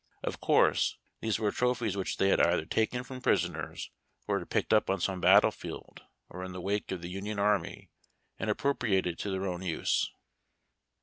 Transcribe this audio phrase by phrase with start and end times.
[0.23, 3.91] Of course, these Avere trophies which they had either taken from prisoners
[4.27, 7.91] or had picked up on some battlefield or in the wake of the Union army,
[8.39, 10.11] and appropriated to their own use.